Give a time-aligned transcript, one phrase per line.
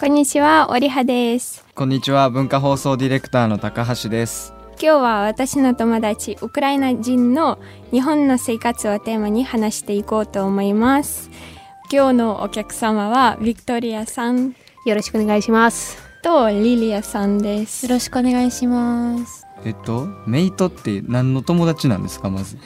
[0.00, 1.62] こんにちは、オリハです。
[1.74, 7.58] こんにちは文化放送ディレクターの高橋です今日は私の友達、ウクライナ人の
[7.90, 11.28] 日本の生活をテーマに話していこうと思います。
[11.92, 15.98] 今日のお客様はビクトリアさんよろしくお願いします。
[16.22, 17.84] とリリアさんです。
[17.84, 19.46] よろしくお願いします。
[19.66, 22.56] えっとメイトって何の友達なんですかまず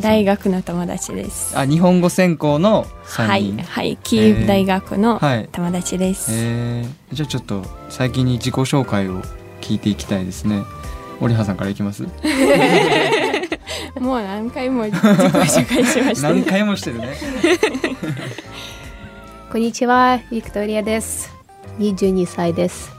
[0.00, 1.56] 大学の友達です。
[1.58, 6.30] あ日本語専攻の3はい、人はい、キーウ大学のはい友達です。
[6.34, 9.22] えー、じゃあちょっと最近に自己紹介を
[9.60, 10.62] 聞いていきたいですね
[11.20, 12.04] 織葉さんからいきます？
[14.00, 17.16] もう何回も自己紹介しました、何回もしてるね
[19.50, 21.32] こんにちは、ビクトリアです。
[21.78, 22.90] 22歳です。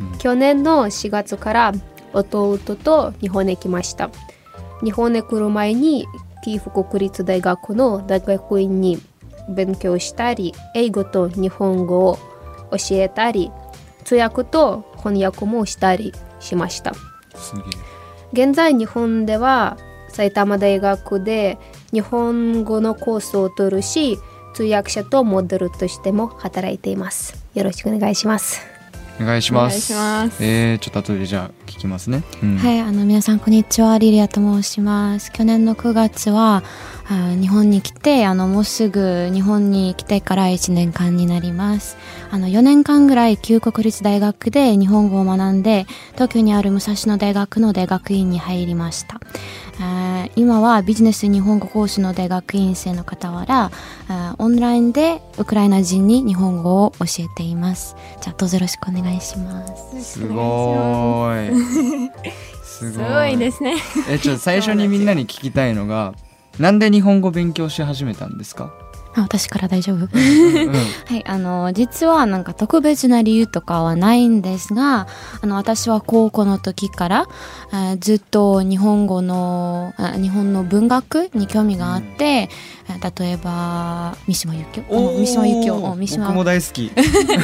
[0.00, 1.72] うん去年の4月から
[2.12, 4.10] 弟と日本へ来ました。
[4.82, 6.06] 日本へ来る前に
[6.44, 8.98] キーフ国立大学の大学院に
[9.48, 12.18] 勉強したり、英語と日本語を
[12.70, 13.50] 教えたり、
[14.04, 16.92] 通訳と翻訳もしたりしました。
[18.32, 19.76] 現在日本では
[20.08, 21.58] 埼玉大学で
[21.92, 24.18] 日本語のコースを取るし
[24.54, 28.75] 通訳者とモデルとしても働いていますよろしくお願いします
[29.20, 35.32] お願いしますお願いしますえー、ちょっと後でじゃあ聞きますね、うんはい、あの皆さんこんにちは、リリアと申します。
[35.32, 36.62] 去年の9月は
[37.08, 41.96] あ日本に来て、あのもうすぐ日本に来てから1年間になります。
[42.30, 49.20] あの4年間ぐらい旧国立大学で日本語を学んで、東京にある武蔵野大学の大学院に入りました。
[50.34, 53.70] 今はビジネス日本語講師の大学院生の傍ら、
[54.38, 57.96] オンラインでウクライナ人に日本語を教えています。
[58.20, 60.02] じゃあどうぞよろしくお願いします。
[60.02, 62.10] すごーい
[62.64, 63.76] すすごいですね。
[64.08, 66.14] えちょっと最初にみんなに聞きたいのが
[66.58, 68.72] なんで日本語勉強し始めたんですか、
[69.16, 69.96] あ私から大丈夫。
[69.96, 70.06] うん
[71.06, 75.06] はい、あの、実はなんか特別な理由とかはないんですが、
[75.40, 77.28] あの、私は高校の時から、
[77.72, 82.50] あずっと日本語の、あ日本の文学に興味があって、
[82.85, 82.85] あ
[83.18, 84.96] 例えば、三島由紀夫。
[84.96, 85.92] うん三島由紀夫。
[85.92, 86.26] うん三島。
[86.26, 86.90] 僕も大好き。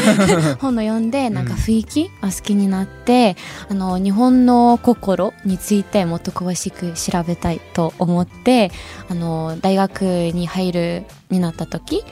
[0.61, 3.37] 本を読んでなんか雰囲気が好きになって、
[3.69, 8.71] あの日本の心についてもっと詳しく調べたいと思って
[9.09, 12.05] あの大学に入るになった時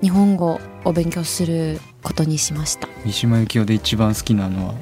[0.00, 2.88] 日本語を勉強することにしました。
[3.04, 4.74] 三島由紀夫で一番好きなのは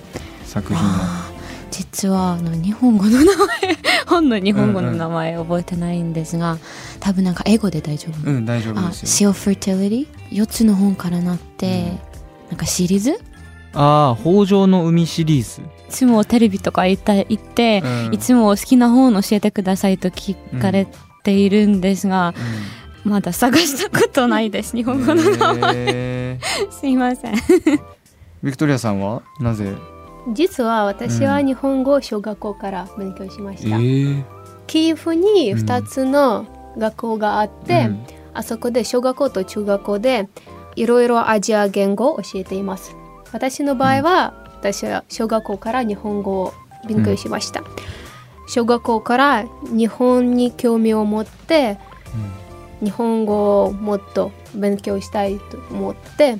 [0.44, 1.25] 作品は？
[1.70, 3.26] 実はあの日本語の名前
[4.06, 6.58] 本の日本語の名前覚えてないんですが、
[7.00, 9.32] 多分なんか英語で大丈夫、うん大丈夫あですよ。
[9.32, 11.92] Seal Fertility 4つの本からなって、
[12.48, 13.18] なんかシリーズ？
[13.74, 18.14] ああ北条の海シリーズ、いつもテレビとか行った行って、うん。
[18.14, 20.86] いつも好きな本を教えてくださいと聞かれ
[21.24, 22.32] ているんですが、
[23.04, 26.38] まだ探したことないです日本語の名前、
[26.70, 27.34] すいません。
[28.42, 29.22] ビクトリアさんは？
[29.40, 29.74] なぜ？
[30.32, 31.46] 実は私はうん。
[31.46, 34.24] 日本語を小学校から勉強しまえした、ー。
[34.66, 36.46] キーフに2つの
[36.78, 38.06] 学校があって、うん。
[38.34, 40.28] あそこで小学校と中学校で
[40.74, 42.94] いろいろアジア言語を教えています。
[43.32, 46.52] 私の場合は、私は小学校から日本語を
[46.86, 47.62] 勉強しました、
[48.46, 51.78] 小学校から日本に興味を持って
[52.82, 56.38] 日本語をもっと勉強したいと思って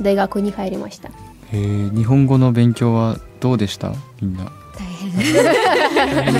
[0.00, 1.10] 大学に入りました
[1.54, 3.92] へー日本語の勉強はどうでした？
[4.20, 4.44] みんな。
[4.76, 6.34] 大変。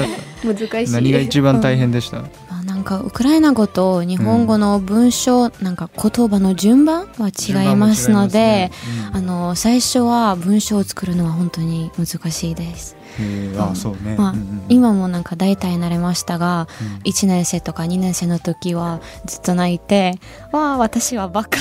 [0.44, 0.68] 難しい。
[0.86, 2.43] た何が一番大変でした、まあ
[2.84, 8.72] なんかウクライナ語と日本語の文章、なんか言葉の順番は違いますので
[9.14, 13.70] あの最初は文章を作るのは本当に難しいです、へー。
[13.70, 16.68] あそうね、まあうんうん今もなんか大体慣れましたが
[17.04, 17.10] うん。
[17.10, 20.18] 1年生とか2年生の時はずっと泣いて
[20.52, 21.60] 「わあ私はバカ」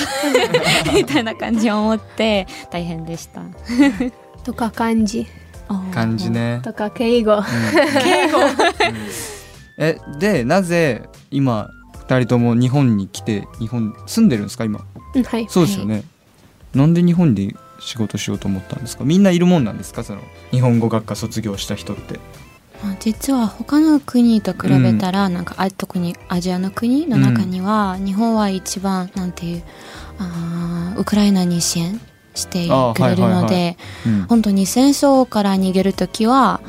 [0.92, 3.40] みたいな感じを思って大変でした。
[4.44, 5.26] とか漢字。
[5.92, 7.40] 漢字ね、とか敬語。
[8.04, 8.38] 敬語、
[9.78, 14.84] えでなぜ今二人とも日本に来て日本住んでるんですか今？
[15.14, 15.46] うんはい。
[15.48, 16.04] そうですよね、
[16.74, 19.04] なんで日本で仕事しようと思ったんですか？
[19.04, 20.04] みんないるもんなんですか？
[20.04, 20.20] その
[20.50, 22.20] 日本語学科卒業した人って。
[22.82, 29.62] まあ実は他の国と比べたら、なんかあ特にアジアの国の中には、日本は一番なんていう
[30.18, 32.00] あーウクライナに支援
[32.34, 33.76] してくれるので
[34.06, 34.22] うん。
[34.28, 36.60] 本当に戦争から逃げる時は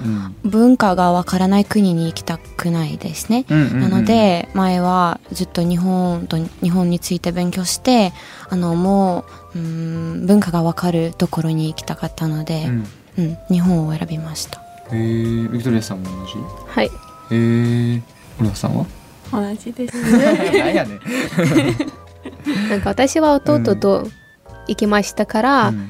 [0.43, 0.49] うん。
[0.49, 3.45] 文化がわからない国に行きたくないですね。
[3.49, 8.13] うんうんうんなので前はずっと日本と日本について勉強して
[8.49, 9.25] あのも
[9.55, 12.87] ううん文化がわかるところに行きたかったので、うん。
[13.17, 14.59] うん日本を選びました。
[14.91, 16.33] へえビクトリアさんも同じ？
[16.67, 16.85] はい。
[16.85, 16.89] へ
[17.31, 18.01] え
[18.37, 18.85] 堀田さんは？
[19.31, 19.97] 同じです。
[20.53, 20.99] 何やねん。
[22.69, 24.07] なんか私は弟と
[24.67, 25.89] 行きましたから、うん。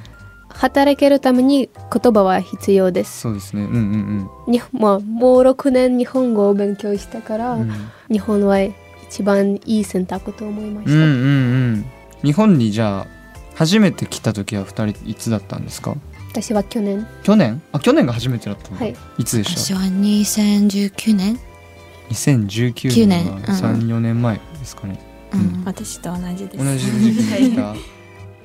[0.50, 3.20] 働けるために言葉は必要です。
[3.22, 3.64] そうですね。
[3.64, 3.70] うん
[4.48, 7.72] うんにまあ、もう6年日本語を勉強したから、うん。
[8.10, 10.94] 日本は一番いい選択と思いました。
[10.94, 11.12] うんうんう
[11.78, 11.86] ん。
[12.24, 13.08] 日本にじゃあ
[13.56, 15.96] 初めて来た時は二人いつだったんですか？
[16.32, 17.62] 私は去年、去年？
[17.72, 21.44] あ去年が初めてだったの、はい、いつでし私は2019年、た
[22.14, 23.64] 2019 9年は年。
[23.64, 23.80] うん。
[23.90, 25.00] 34年前ですかね、
[25.34, 25.64] ううんん。
[25.66, 26.66] 私と同じです。
[26.66, 27.76] 同じ時期に来た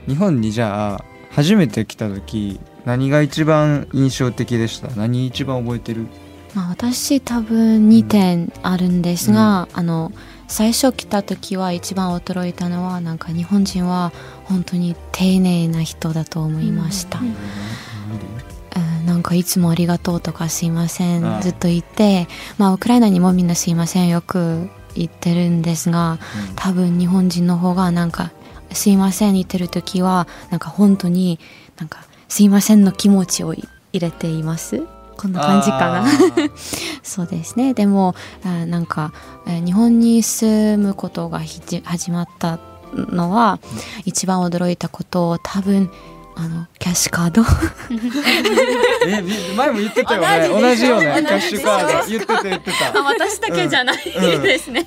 [0.07, 4.89] 日本にじゃあ初めて来た時何が一番印象的でした？
[4.97, 6.07] 何一番覚えてる？
[6.55, 10.11] まあ、私多分2点あるんですが、あの
[10.49, 14.13] 最初来た時は一番驚いたのはなんか日本人は
[14.45, 17.27] 本当に丁寧な人だと思いました、うん。
[17.27, 19.07] うん。
[19.07, 21.41] なんかいつもありがとうとかすいません。
[21.41, 22.27] ずっと言って
[22.59, 24.09] まあウクライナにもみんなすいません。
[24.09, 26.19] よく言ってるんですが
[26.57, 28.33] 多分日本人の方がなんか
[28.73, 31.39] すいません言ってる時はなんか本当に
[31.79, 34.83] なんかすいませんの気持ちを入れています。
[35.17, 36.07] こんな感じかな。
[37.03, 37.75] そうですね。
[37.75, 38.15] でも
[38.45, 39.13] あなんか、
[39.47, 42.59] えー日本に住むことがひじ始まった
[42.95, 43.59] のは、
[44.05, 45.91] 一番驚いたことを多分
[46.37, 47.43] あのキャッシュカード。
[49.07, 50.49] えみ前も言ってたよね。
[50.49, 51.25] 同じよね。
[51.27, 52.09] キャッシュカード。
[52.09, 53.03] 言ってた言ってた。
[53.03, 54.43] 私だけじゃないうん。
[54.43, 54.87] ですね、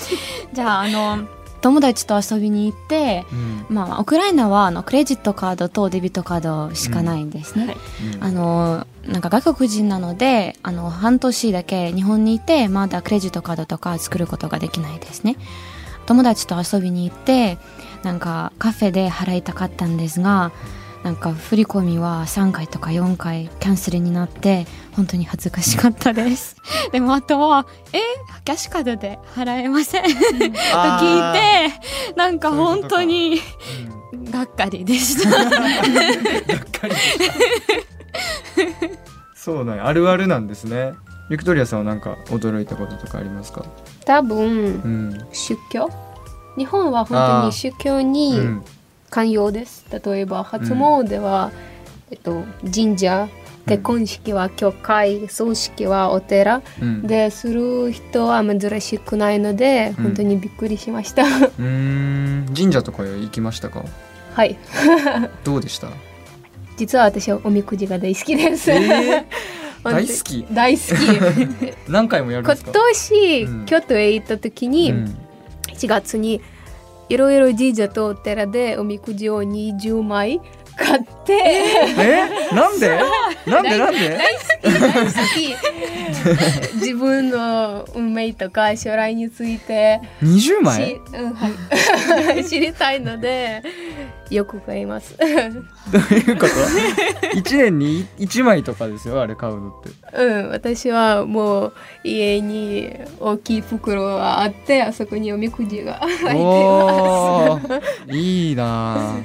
[0.54, 1.18] じゃああの
[1.64, 3.74] 友達と遊びに行ってうん。
[3.74, 7.76] まあウクライナはあのクレジットカードとデビットカードしかないんですね、はい。
[8.16, 8.24] うん。
[8.24, 15.36] あのなんか外国人なのであの半年だけ日本にいてまだクレジットカードとか作ることができないですね。
[16.04, 17.56] 友達と遊びに行って
[18.02, 20.52] なんかカフェで払いたかったんですが
[21.04, 26.56] なんか振り込みは3回とか4回キャンセルになって本当に恥ずかしかったです。
[26.92, 28.00] でもあとは「え？
[28.44, 35.30] キャッシュカードで払えません」と聞いあてなんか本当にーがっかりでした。
[35.30, 35.50] がっ
[36.72, 36.94] かり。
[36.94, 38.94] でした
[39.34, 40.94] そうなんやあるあるなんですね。
[41.28, 43.64] ビクトリアさんはなんか驚いたこととかありますか？
[44.06, 44.46] 多分う
[44.88, 45.26] ん。
[45.32, 45.90] 宗教？
[46.56, 48.64] 日本は本当に宗教にうん
[49.14, 49.86] 寛容です。
[50.04, 51.52] 例えば初詣は、
[52.10, 52.42] えっと、
[52.74, 53.28] 神社
[53.66, 56.62] 結婚式は教会葬式はお寺。
[56.82, 57.06] うん。
[57.06, 60.04] でする人は珍しくないので、うん。
[60.04, 61.22] 本当にびっくりしました。
[61.22, 62.54] うーん。
[62.56, 63.84] 神社とかへ行きましたか？
[64.34, 64.56] はい。
[65.44, 65.88] どうでした？
[66.76, 68.70] 実は私はおみくじが大好きです。
[68.72, 69.24] えー？
[69.84, 70.44] 大好き？
[70.50, 71.72] 大好き。
[71.88, 73.66] 何回もやるん今年、うん。
[73.66, 75.16] 京都へ行った時に、うん。
[75.72, 76.40] 1月に
[77.08, 80.40] いろいろ神社とお寺でおみくじを20枚
[80.76, 81.32] 買って、
[81.98, 82.54] え？
[82.54, 82.98] なんで？
[83.46, 83.78] なんで？
[83.78, 84.18] なんで？
[84.18, 84.40] 大好
[85.32, 85.54] き。
[86.80, 90.00] 自分の運命とか将来について。
[90.22, 90.94] 20し、枚？
[91.12, 91.48] うんは
[92.36, 93.62] い、 知りたいので
[94.30, 95.16] よく買います。
[95.18, 96.46] どういうこ
[97.32, 97.36] と？
[97.38, 99.90] 一年に一枚とかですよあれ買うのって。
[100.16, 101.72] うん、私はもう
[102.04, 102.90] 家に
[103.20, 107.60] 大きい袋があってあそこにおみくじが入っていま
[108.10, 108.16] す。
[108.16, 108.94] いいな。
[108.96, 109.16] あ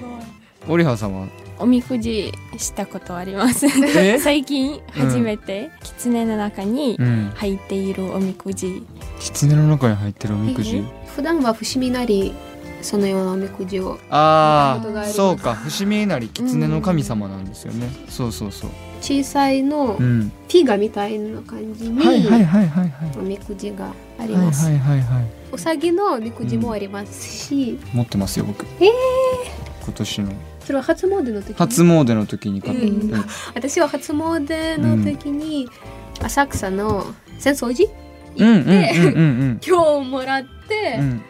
[0.67, 1.27] オリハさんは？
[1.61, 3.65] おみくじしたことあります。
[3.67, 4.17] え？
[4.23, 8.85] 最近初めて狐の中にうん入っているおみくじ。
[9.19, 10.83] 狐の中に入ってるおみくじ？
[11.15, 12.33] 普段は伏見なり
[12.81, 13.99] そのようなおみくじを。
[14.09, 15.55] ああそうか。
[15.55, 17.89] 伏見稲荷狐の神様なんですよね。
[18.09, 18.69] そうそうそう。
[19.01, 20.31] 小さいのうん。
[20.47, 23.17] ピガみたいな感じにはいはいはいはいはい。
[23.17, 24.65] おみくじがありはいます。
[24.65, 28.65] はいはいはいおさぎのおみくじもありますし、持ってますよ僕。
[28.65, 28.89] えー。
[29.83, 30.31] 今年の。
[30.63, 31.55] それは初詣の時に？
[31.55, 33.25] 初詣の時に買って、うん。
[33.55, 35.67] 私は初詣の時に
[36.21, 37.05] 浅草の
[37.37, 37.89] 浅草寺
[38.37, 39.59] うんうんうん行って、うんうん。
[39.65, 41.21] 今日もらって、うん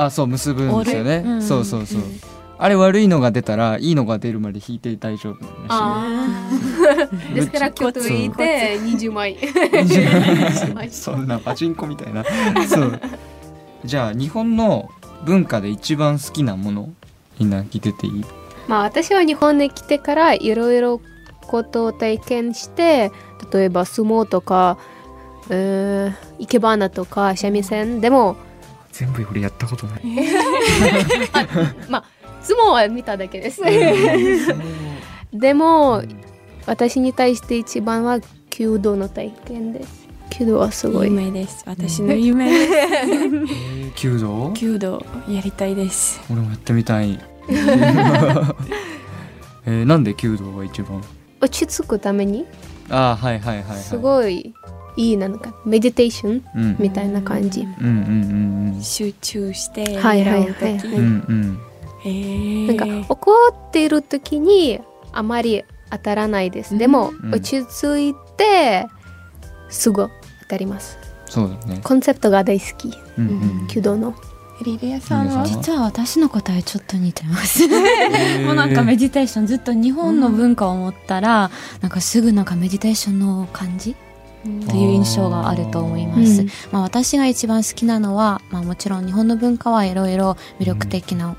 [0.00, 1.42] あそう結ぶんですよね、うん。
[1.42, 2.00] そうそうそう、
[2.56, 5.40] あれ悪いのが出たらいいのが出るまで引いて大丈夫
[7.34, 9.40] ですから京都へ行って20枚し
[10.72, 12.24] まですしそんなパチンコみたいな。
[12.68, 13.00] そう。
[13.84, 14.88] じゃあ日本の
[15.24, 16.90] 文化で一番好きなもの
[17.40, 18.24] みんな聞いてていい？
[18.68, 21.00] まあ私は日本に来てからいろいろ
[21.46, 23.10] ことを体験して
[23.52, 24.78] 例えば相撲とか、
[25.50, 28.00] えー、生け花とか三味線。
[28.00, 28.36] でも
[28.98, 30.02] 全部俺やったことない。
[31.88, 32.04] まあ
[32.42, 33.62] 相撲は見ただけです。
[35.32, 36.02] でも
[36.66, 38.18] 私に対して一番は
[38.50, 40.08] 弓道の体験です。
[40.30, 41.08] 弓道はすごい。
[41.08, 41.62] 夢です。
[41.66, 42.50] 私の夢。
[42.50, 44.52] で すえー弓道？
[44.56, 46.20] 弓道やりたいです。
[46.30, 47.18] 俺もやってみたい。
[49.66, 51.02] えーなんで弓道が一番？
[51.40, 52.46] 落ち着くために？
[52.90, 53.78] あーはいはいはいはい。
[53.78, 54.52] すごい
[54.98, 56.76] いいなんかメディテーションうん。
[56.78, 60.74] みたいな感じ、うんうんうん集中してはいはいはい
[62.68, 64.80] なんか怒っている時に
[65.12, 66.76] あまり当たらないです。
[66.76, 67.34] でも、うん。
[67.34, 68.86] 落ち着いて
[69.70, 70.08] すぐ
[70.42, 70.98] 当たります。
[71.26, 71.80] そうだね。
[71.82, 72.92] コンセプトが大好き。
[73.18, 73.32] うんう
[73.64, 73.66] ん。
[73.68, 74.14] 弓道の。
[74.64, 75.46] リリアさんは？
[75.46, 77.66] 実は私の答えちょっと似てます。
[77.68, 81.50] もうなんかメディテーションずっと日本の文化を思ったら、
[81.80, 83.94] なんかすぐなんかメディテーションの感じ
[84.42, 86.42] という印象があると思います。
[86.42, 91.36] うんまあ私が一番好きなのは、まあもちろん日本の文化はいろいろ魅力的な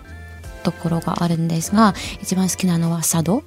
[0.63, 3.43] ところがあるんですが、一番好きなのは茶道。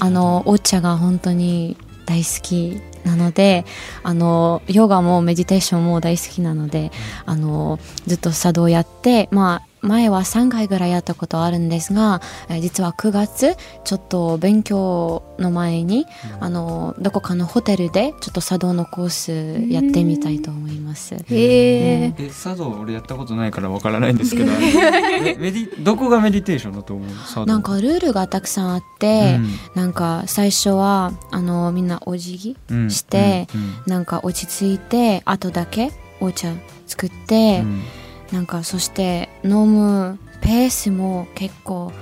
[0.00, 3.64] あのお茶が本当に大好きなので
[4.02, 6.90] あのヨガもメディテーションも大好きなので
[7.26, 16.06] あのずっと茶道やってまあ前は3回ぐらいやったことあるんですが、えー実は9月ちょっと勉強の前に
[16.40, 21.14] あのどこかのホテルでちょっと茶道のコースやってみたいと思います。
[21.14, 21.18] へ
[22.06, 22.14] え。
[22.18, 27.04] え茶道俺やったことないからわからないんですけど えメディどこがメディテーションだと思
[27.42, 27.46] う？
[27.46, 29.48] なんかルールがたくさんあって、うん。
[29.74, 32.90] なんか最初はあのみんなお辞儀うん。
[32.90, 33.60] してうん。
[33.60, 33.74] うん。
[33.86, 36.48] なんか落ち着いて後だけお茶
[36.86, 37.82] 作って、うん
[38.32, 41.92] なんかそして飲むペースも結構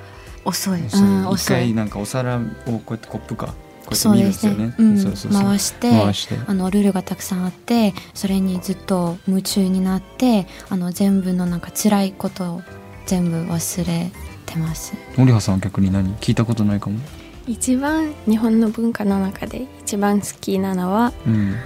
[0.45, 4.55] 遅い、そううん、一遅い回なんかお皿をこうやってコップかこうやってそうで見るんですね。
[4.55, 12.63] ねうん回して回してあのルールがたくさんあってそれにずっと夢中になってあの全部のなんか辛いことを
[13.07, 14.11] 全部忘れ
[14.47, 16.15] てます森葉さんは逆に何？
[16.17, 16.99] 聞いたことないかも。
[17.47, 21.57] 一番日本の文化の中で一番好きなのはうん。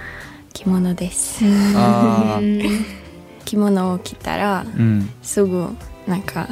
[0.54, 1.44] 着物です
[1.76, 2.40] ああ。
[3.46, 5.08] 着物を着たらうん。
[5.22, 5.66] すぐ
[6.06, 6.46] なんか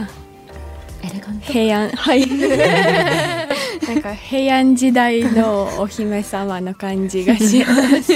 [1.42, 2.26] 平安はい
[3.86, 8.12] なんか平安時代のお姫様の感じがします。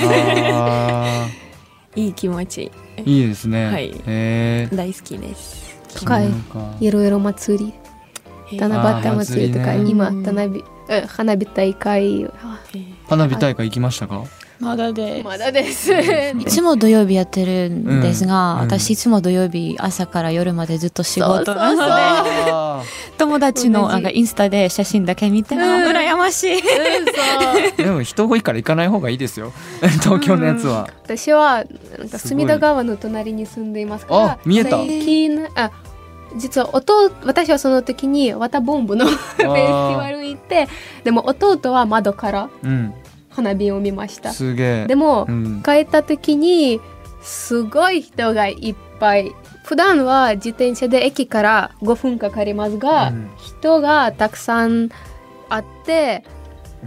[1.96, 2.70] いい気持ち
[3.04, 3.66] いいですね。
[3.66, 3.90] はい。
[4.74, 6.20] 大好きですとか
[6.80, 7.74] いろいろ祭り？
[8.58, 12.26] 七夕祭りとか、あー祭りね今花火え花火大会
[13.06, 14.24] 花火大会行きましたか？
[14.60, 15.22] まだで。
[15.24, 15.92] まだです。
[16.38, 18.58] いつも土曜日やってるんですが、うん。
[18.60, 22.82] 私いつも土曜日朝から夜までずっと仕事なのであ
[23.18, 26.56] 友達のなんかインスタで写真だけ見て、あ羨ましい。
[26.58, 29.52] ーでも人多いから行かない方がいいですよ。
[30.02, 30.88] 東京のやつは。
[31.04, 31.64] 私は
[31.98, 34.70] なんか隅田川の隣に住んでいますからあ見えた。
[34.78, 35.70] 最近あ
[36.36, 40.68] 実は弟私はその時にワタボンブの フェスティバル行って
[41.04, 42.92] でも弟は窓からうん。
[43.38, 44.86] 花火を見ましたすげえ。
[44.86, 45.62] でも、うん。
[45.64, 46.80] 帰った時に
[47.22, 49.32] すごい人がいっぱい
[49.64, 54.88] 普段は自転車で駅から5分かかりますが、うん人がたくさん
[55.48, 56.24] あって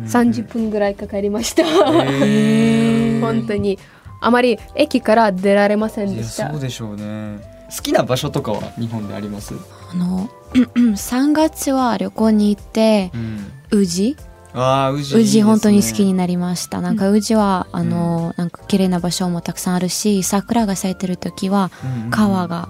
[0.05, 3.77] 30分ぐらいかかりました、へー 本当に
[4.21, 7.39] あまり駅から出られませんでしたそうでしょうね。
[7.75, 9.53] 好きな場所とかは日本であります？
[9.91, 10.29] あの
[10.75, 13.51] 3月は旅行に行ってうん。
[13.71, 14.17] 宇治
[14.53, 15.25] ああ宇治いい宇。
[15.27, 22.47] 治本当に好きになりましたなんか宇治はあのなんか綺麗な場所もたくさんあるし桜が咲いてる時はうんうん川。
[22.47, 22.69] が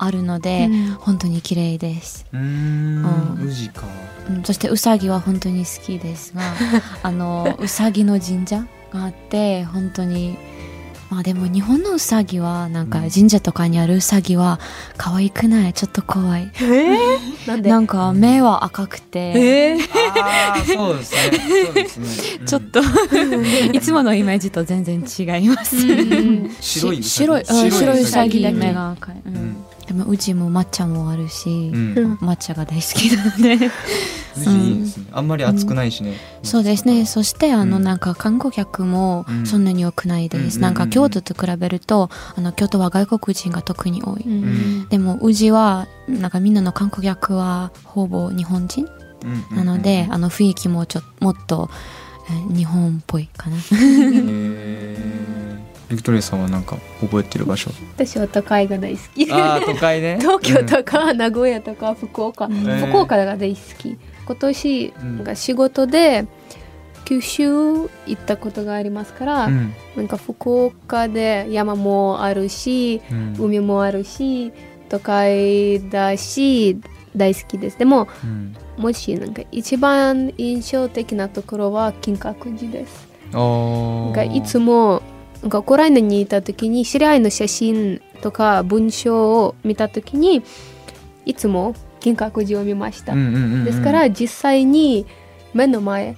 [0.00, 3.04] あるので、うん本当に綺麗です、うーん
[3.40, 3.82] うん宇治か。
[4.30, 6.42] うん、そしてうさぎは本当に好きですが
[7.02, 8.60] あのうさぎの神社
[8.92, 10.36] があって本当に
[11.10, 13.10] まあでも日本のうさぎはなんかうん。
[13.10, 14.60] 神社とかにあるうさぎは
[14.96, 15.72] 可愛くない？
[15.72, 16.52] ちょっと怖い。
[17.46, 17.70] なんで？
[17.70, 21.20] なんか目は赤くて、ああそうですね。
[21.64, 22.06] そうですね。
[22.40, 22.80] う んちょっと。
[23.72, 26.54] いつものイメージと全然違います、うん。
[26.60, 28.56] 白いし白い白いうさぎだけ。
[28.56, 29.32] 目が赤い、うん。
[29.32, 31.94] んでもうちも抹茶もあるし、うん。
[31.96, 32.14] うん。
[32.16, 33.70] 抹茶が大好きなので
[34.38, 35.06] ですね。
[35.12, 36.14] あんまり暑くないしね。
[36.42, 37.06] そうですね。
[37.06, 37.82] そしてあのうん。
[37.82, 39.46] なんか観光客もうん。
[39.46, 44.88] そんなに多くないです、うんなんか京都と比べるとあの京都は外国人が特に多い、うん。
[44.88, 48.86] でも宇治はなんかみんなの観光客はほぼ日本人
[49.50, 51.68] うんなので、あの雰囲気もちょもっと
[52.30, 53.56] えー日本っぽいかな。
[55.88, 57.70] ビクトリアさんはなんか覚えてる場所？
[57.96, 59.32] 私は都会が大好き。
[59.32, 60.18] ああ都会ね。
[60.22, 62.52] 東京とか名古屋とか福岡、うん。
[62.86, 63.96] 福岡が大好き
[64.28, 66.26] 今年うんなんか仕事で
[67.06, 69.72] 九州行ったことがありますから、うん。
[69.96, 73.36] なんか福岡で山もあるしうん。
[73.38, 74.52] 海もあるし
[74.90, 76.78] 都会だし
[77.16, 78.54] 大好きですでもうん。
[78.76, 83.08] もしなんか一番印象的なところは金閣寺です。
[83.32, 85.02] なんかいつも
[85.40, 90.42] なんかウクライナにいた時に知り合いの写真とか文章を見た時に
[91.24, 93.64] いつも金閣寺を見ました、うんうんうんうん。
[93.64, 95.06] ですから実際に
[95.54, 96.16] 目の前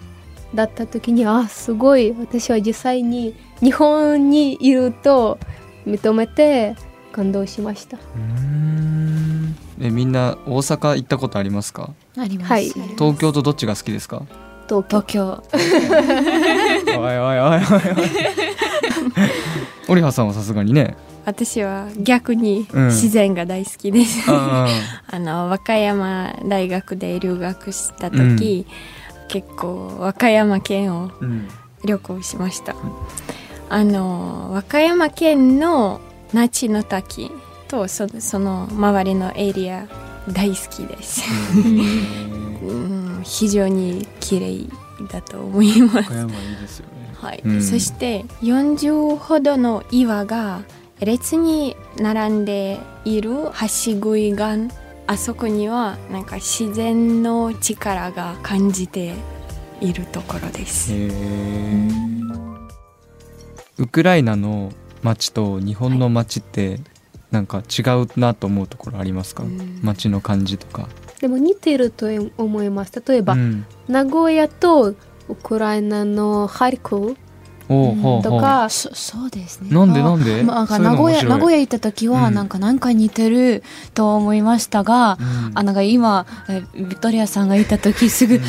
[0.54, 5.38] だった時にあすごい私は実際に日本にいると
[5.86, 6.74] 認めて
[7.12, 7.98] 感動しました。
[9.80, 11.90] えみんな大阪行ったことありますか？
[12.16, 12.68] あります、はい。
[12.68, 14.22] 東京とどっちが好きですか？
[14.68, 14.92] 東京。
[14.92, 17.00] 東京。
[17.00, 17.62] おいおいおいおいおい。
[19.88, 22.86] オリハさんはさすがにね私は逆にうん。
[22.86, 24.68] 自然が大好きです、あ
[25.10, 28.66] あの和歌山大学で留学した時、
[29.28, 31.48] 結構和歌山県をうん。
[31.84, 32.74] 旅行しました。
[33.68, 36.00] あの和歌山県の
[36.32, 37.30] 那智の滝
[37.68, 39.86] とそその周りのエリア
[40.28, 41.22] 大好きです、
[42.62, 44.66] うん、非常に綺麗
[45.10, 45.96] だと思います。
[45.96, 47.14] 和歌山いいですよね。
[47.14, 47.62] はい、うん。
[47.62, 50.62] そして40ほどの岩が
[51.00, 53.30] 列に並んでいる
[53.60, 54.56] 橋杭岩
[55.06, 59.14] あそこにはなんか自然の力が感じて
[59.80, 60.92] いるところです。
[63.78, 66.78] ウクライナの街と日本の街って
[67.30, 69.80] なんか違うなと思うところありますか、うん。
[69.82, 70.88] 街の感じとか、
[71.20, 73.02] でも似てると思います。
[73.06, 74.94] 例えば、うん、名古屋と
[75.28, 77.16] ウクライナのハリコ
[78.22, 79.70] とか、そそうですね。
[79.70, 80.42] なんでなんで？
[80.42, 83.62] まあ名古屋名古屋行った時はうんなんかなんか似てる
[83.94, 85.52] と思いましたが、うん。
[85.54, 88.40] あなんか今えビクトリアさんがいた時すぐ、うん。
[88.42, 88.46] そ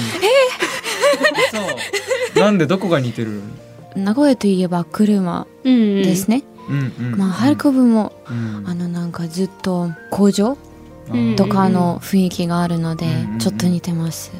[2.36, 2.40] う。
[2.40, 3.42] なんでどこが似てる？
[3.96, 7.20] 名古屋といえば車うんですね、うんうん。
[7.20, 8.64] まあハルコブもうん。
[8.68, 10.58] あのなんかずっと工場
[11.12, 11.36] うん。
[11.36, 13.40] とかの雰囲気があるのでうん。
[13.40, 14.32] ちょっと似てます、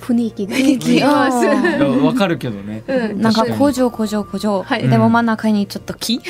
[0.00, 1.02] 雰囲気が雰囲気。
[1.02, 2.82] わかるけどね。
[2.88, 3.20] うん。
[3.20, 4.88] なんか工場工場工場、はい。
[4.88, 6.20] でも真ん中にちょっと木？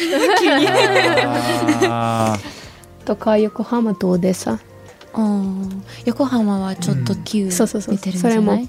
[1.89, 2.37] あ
[3.05, 4.59] とか横浜とオデッサ
[5.17, 5.83] うん。
[6.05, 7.95] 横浜はちょっと旧そうそうそう。
[7.95, 8.69] 似てるんじゃそれもないー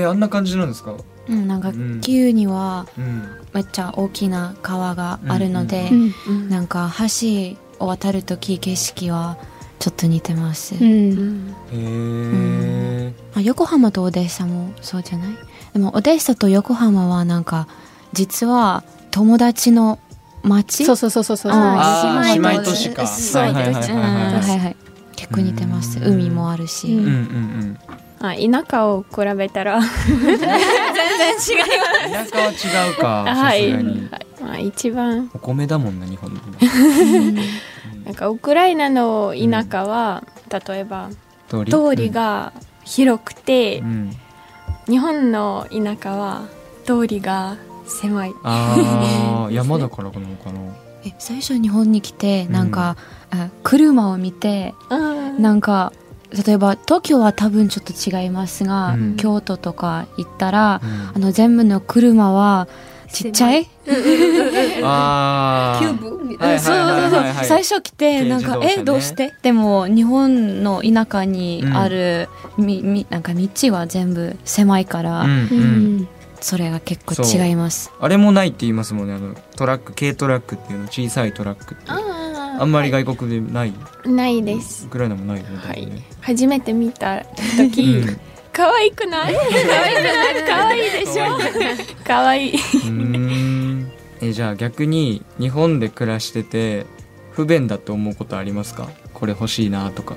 [0.00, 0.94] えー、あんな感じなんですか？
[1.28, 3.22] うん、なんかうん旧にはうん。
[3.54, 6.48] めっちゃ大きな川があるので、うんうん。
[6.48, 9.36] なんか橋を渡る時景色は
[9.78, 11.10] ちょっと似てます、ううん。
[11.10, 12.77] んへえま
[13.34, 15.28] あ横浜とオデッサもそうじゃない？
[15.72, 17.66] でもオデッサと横浜はなんか
[18.12, 19.98] 実は友達の
[20.42, 21.36] 町そうそうそうそう。
[21.38, 24.76] そう姉妹都市かそうはいはいはいはいうんはいはい。
[25.16, 25.98] 結構似てます。
[25.98, 26.14] うん。
[26.14, 27.78] 海もあるし、うんうんうん。
[28.20, 29.78] あ田舎を比べたら。
[29.78, 29.84] うん
[30.38, 33.72] 田舎は違うかさはい、
[34.40, 35.30] まあ、一番。
[35.34, 36.40] お米だもんな日本の。
[38.04, 40.24] なんかウクライナの田舎は、
[40.68, 41.10] 例えば
[41.48, 41.70] 通り？
[41.72, 42.52] 通りが
[42.88, 44.16] 広くてう、ん。
[44.88, 46.48] 日本の田舎は
[46.84, 48.32] 通りが狭い。
[48.42, 50.60] ああ 山だからかなのかな
[51.04, 52.96] え最初日本に来てなんか、
[53.30, 54.74] あ車を見て
[55.38, 55.92] なんか
[56.46, 59.16] 例えば東京は多分ちょっと違いますが、うん。
[59.16, 61.16] 京都とか行ったら、うん。
[61.16, 62.68] あの全部の車は
[63.12, 63.68] ちっちゃい？
[64.82, 76.08] あキューブみたいなそうそうそう、最初来てなんか、ねえどうしてでも日本の田舎にある、みみなんか道は全部狭いから、うんうん
[76.40, 83.74] それが結構違いますあれもないって言いますもんねあのトラック軽トラックっていうの小さいトラックってあんまり外国でない
[84.06, 84.86] ないです。
[84.86, 85.88] ウクライナもないねはい。
[86.20, 87.24] 初めて見た
[87.56, 88.04] 時、
[88.58, 89.34] うん可愛くない？
[90.46, 91.24] 可愛いでしょ？
[92.04, 92.54] 可愛い。
[92.56, 93.90] うーん。
[94.20, 96.84] えじゃあ逆に日本で暮らしてて
[97.32, 98.88] 不便だと思うことありますか？
[99.14, 100.16] これ欲しいなとか。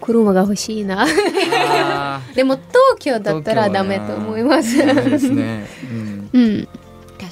[0.00, 1.06] 車が欲しいな。
[1.06, 6.68] あ でも東京だったらダメと思いますね、うん、うん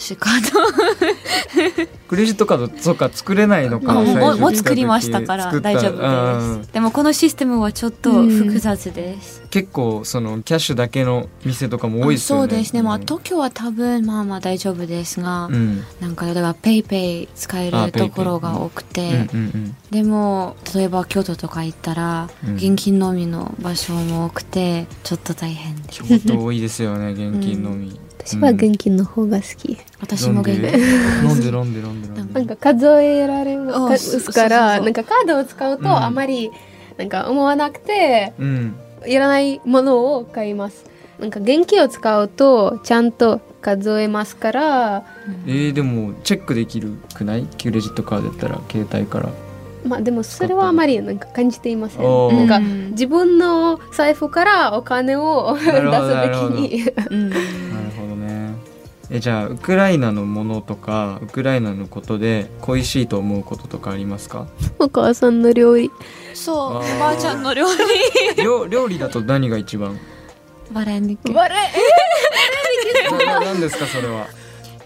[0.00, 3.92] シュカークレジットカードそうか作れないのか。
[3.92, 6.58] ドもも作りましたから大丈夫うん。
[6.60, 12.48] ですでもこのシステムはちょっと複雑です、結構そのキャッシュだけの店とかも多いですよね。
[12.48, 15.84] そうですね、まあ、うん東京は多分まあまあ大丈夫ですが、うん。
[16.00, 22.54] なんか例えばペイペイ使えあるところが多くて、うんうんでも例えば京都とか行ったら、うん。
[22.54, 26.02] 現金のみの場所も多くてちょっと大変です。
[26.04, 30.62] 京都多いですよね現金のみ、私は現金の方が好き、私も現金
[31.24, 32.34] なんでなんでなんでなんで？
[32.34, 35.82] なんか数えられまあすからなんかカードを使ううん。
[35.82, 36.50] とあまり
[36.98, 38.74] なんか思わなくてうん。
[39.06, 40.84] いらないものを買います。
[41.18, 45.02] なんか現金を使うとちゃんと数えますから。
[45.46, 47.46] えー、でもチェックできるくない？
[47.62, 49.28] クレジットカードやったら携帯から。
[49.82, 52.02] まあでもそれはあまりなんか感じていません。
[52.02, 52.90] なんかうん。
[52.90, 55.76] 自分の財布からお金を 出すべき
[56.60, 56.92] に。
[57.10, 57.79] うんなるほど。
[57.79, 57.79] ね
[59.10, 64.46] えじゃあウクライナのものとかウクライナのことで恋しいと思うこととかありますか？
[64.78, 65.90] お母さんの料理。
[66.34, 67.66] そうおばあちゃんの料
[68.36, 68.42] 理。
[68.42, 69.98] 料料理だと何が一番？
[70.72, 71.56] バレニキバレ
[73.18, 74.28] なななんですかそれは？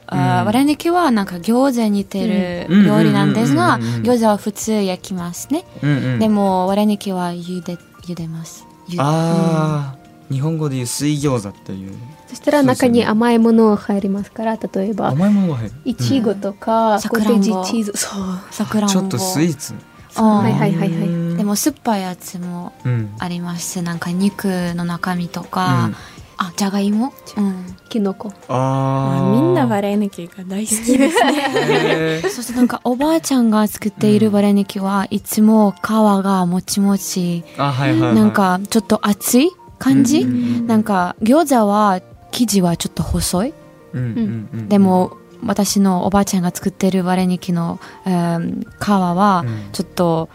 [0.06, 0.44] あーうん。
[0.46, 2.86] バレニキはなんか餃子に似てるうん。
[2.86, 4.02] 料理なんですがうんうんうんうん。
[4.04, 8.66] 餃子は普通焼きますね、うんうんでもバレニキは茹で茹でます。
[8.88, 11.92] ゆああ、日本語でいう水餃子っていう
[12.34, 15.74] そしたら中に甘いものが入りますから例えば甘いものが入る。
[15.84, 17.02] いちごとか、うん。
[17.02, 17.92] コテージチーズ。
[17.94, 18.22] そう。
[18.50, 18.92] さくらんぼ。
[18.92, 19.74] ちょっとスイーツ。
[20.16, 21.08] あはいはいはいはい。
[21.08, 21.36] うん。
[21.36, 23.14] でも酸っぱいやつもうん。
[23.18, 25.96] ありますなんか肉の中身とか、うん。
[26.36, 28.32] あじゃがいも、うん、きのこ。
[28.48, 29.32] あー。
[29.32, 32.22] みんなバレエネキが大好きですね。
[32.30, 38.14] そしてなんかおばあちゃんが作っているバレネキはいつも皮がもちもち、あはいはいはい。
[38.14, 40.66] なんかちょっと熱い感じ、うん。
[40.66, 42.00] なんか餃子は
[42.34, 43.54] 生地はちょっと細い、
[43.92, 44.68] うんうんうん。
[44.68, 50.28] でも私のおばあちゃんが作っているバレニキの、えー皮はうんちょっと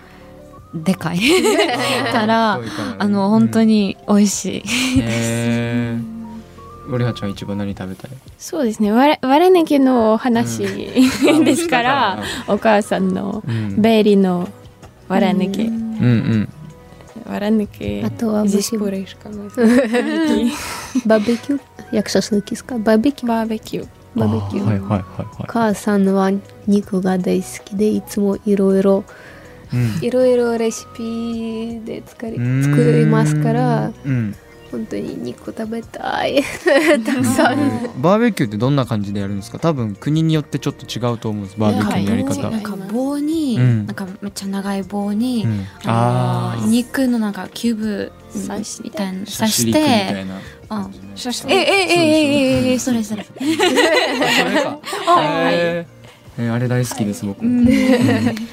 [0.74, 1.20] でかい。
[2.12, 2.60] から
[3.00, 5.98] あの本当に美味しい、へえ
[6.92, 8.12] オリハちゃん一番何食べたい？
[8.38, 8.92] そうですね。
[8.92, 10.64] バレニキのお話、
[11.44, 13.82] ですから、お母さんのうん。
[13.82, 14.48] ベリーの
[15.08, 15.62] わらねき。
[15.62, 16.40] うんうん。
[16.42, 16.59] わら
[17.30, 19.50] вареники а зі шкуришками.
[21.06, 21.60] Бабекю,
[21.92, 22.84] як шашлики сказали.
[22.84, 23.28] Бабекю.
[23.28, 23.88] Бабекю.
[24.16, 24.66] バーベキュー。
[24.66, 26.32] はいはいはい、はい、母さんは
[26.68, 29.04] 肉が大好きでいつもいろいろ
[30.02, 33.92] いろいろレシピで作り作りますから。
[34.06, 34.36] うん
[34.72, 36.44] 本当に肉食べたい。
[37.06, 37.58] たくさん。
[38.02, 39.60] バーベキューってどんな感じでやるんですか？
[39.60, 43.86] 多分国によってちょっと違うと思うんですバーベキューのやりはい方なんか棒に、うん。
[43.86, 45.66] なんかめっちゃ長い棒に、うん。
[45.86, 48.12] あの肉のなんかキューブ
[48.48, 48.84] 刺して。
[48.84, 49.26] みたいな。
[49.26, 49.80] 刺して。
[49.80, 50.40] いな
[50.72, 51.94] うんそしてえええ
[52.68, 54.80] えええそれそれあそれか
[55.52, 55.99] へー
[56.40, 57.70] えーあれ大好きです僕も。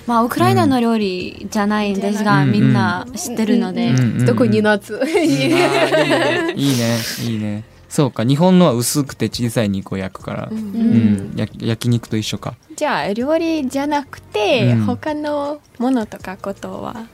[0.07, 2.51] まあウクライナの料理じゃないんですが、うん。
[2.53, 3.95] みんな知ってるので、
[4.27, 10.59] 特に夏いいねいいねいいねそうか日本のは薄くて小さい肉を焼くからうん。
[10.59, 11.33] うん。
[11.37, 14.85] や焼肉と一緒かじゃあ料理じゃなくて、うん。
[14.85, 17.07] 他のものとかことは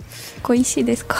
[0.42, 1.16] 恋しいですか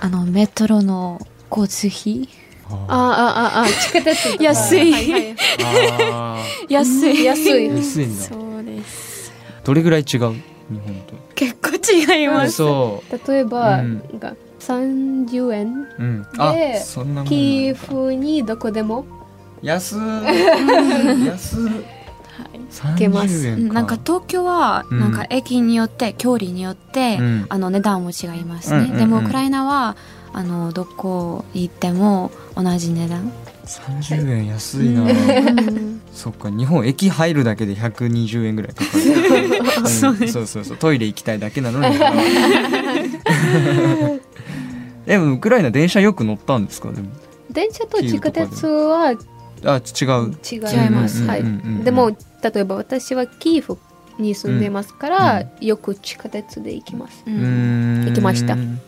[0.00, 2.28] あのメトロの交通費
[2.70, 4.44] ああああ地下鉄とか。
[4.44, 4.92] 安い。
[4.92, 7.24] はいはいあ安い。
[7.24, 7.52] 安い。
[7.70, 8.24] ー安いんだ。
[8.24, 9.32] そうです。
[9.64, 10.34] どれぐらい違う？
[10.68, 11.02] 日本
[11.34, 12.52] 結構違いとます。
[12.52, 13.98] そ例えば、うん。
[13.98, 17.28] なんか30円ううんあでそんなもんなんだ。
[17.30, 19.04] キーフにどこでも。
[19.62, 19.98] 安い
[21.26, 21.64] 安い
[22.82, 22.98] はい。
[22.98, 23.46] けます。
[23.46, 25.00] 30円かなんか東京はうん。
[25.00, 27.46] なんか駅によって距離によって、うん。
[27.48, 28.98] あの値段も違いますね、うんうんうん。
[28.98, 29.96] でもウクライナは
[30.36, 33.32] あのどこ行っても同じ値段。
[33.64, 35.04] 30円安いな。
[35.04, 36.02] うん。
[36.12, 39.46] そっか日本駅入るだけで120円ぐらいかかる、
[39.80, 40.76] うんそうそうそう。
[40.76, 41.96] トイレ行きたいだけなのに。
[45.06, 46.92] でもウクライナ電車よく乗ったんですか？
[46.92, 47.08] でも。
[47.50, 49.16] 電車と地下鉄は
[49.64, 50.34] あ違う。
[50.44, 51.44] 違います、はい、
[51.82, 53.78] でも例えば私はキーフ
[54.18, 58.04] に住んでますから、うよく地下鉄で行きます、うん。
[58.06, 58.52] 行きました。
[58.52, 58.80] うん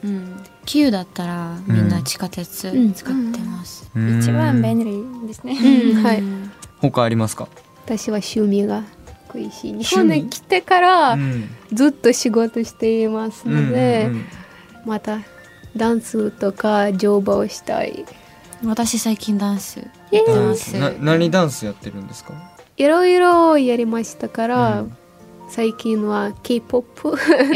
[0.69, 2.93] キだったらみんな地下鉄うん。
[2.93, 4.19] 使ってます、うん。
[4.21, 5.57] 一番便利ですね、
[5.95, 6.03] うん。
[6.05, 6.21] はい。
[6.21, 6.51] うん
[6.81, 7.49] 他ありますか、
[7.87, 8.85] 私は趣味が
[9.33, 9.73] 恋しい。
[9.73, 11.49] 日本に来てからうん。
[11.73, 14.25] ずっと仕事していますので、うんうん
[14.87, 15.19] また
[15.77, 18.05] ダンスとか乗馬をしたい。
[18.65, 19.79] 私最近ダンス
[20.11, 20.79] やってます。
[20.79, 22.33] な何ダンスやってるんですか？
[22.77, 24.97] いろいろやりましたから、うん。
[25.51, 27.17] 最近は K-POP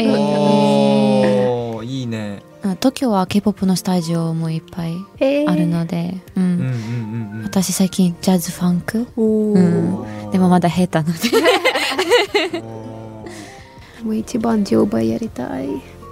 [1.85, 2.41] いいね。
[2.47, 5.49] うん東京は K-POP のスタジオもいっぱいえー。
[5.49, 6.43] あるので、うん。
[6.43, 7.43] うんうんうんうん。
[7.43, 12.61] 私最近ジャズファンク、うん、でもまだ下手なので。
[12.61, 15.67] もう一番乗馬やりたい。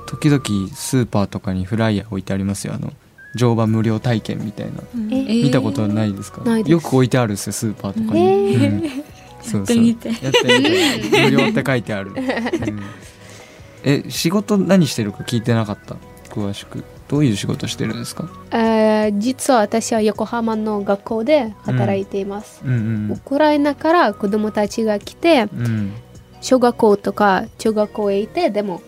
[0.07, 0.41] 時々
[0.75, 2.73] スーパーとかにフライヤー置いてありますよ。
[2.75, 2.91] あの
[3.35, 4.81] 乗馬無料体験みたいな。
[5.11, 6.71] え見たことないですか、ないです。
[6.73, 8.21] よく置いてあるんですよスーパーとかに、
[8.61, 8.81] えうん。
[9.41, 10.09] そうそうやってみて。
[10.09, 11.23] やってみて。
[11.23, 12.79] 無料って書いてある、うん。
[13.83, 15.95] え仕事何してるか聞いてなかった？
[16.31, 18.29] 詳しくどういう仕事してるんですか？
[18.51, 25.65] えー実は私は横浜の学校で働いています、うんウクライナから子供たちが来てうん。
[25.65, 25.93] うん
[26.43, 28.81] 小学校とか中学校へいてでも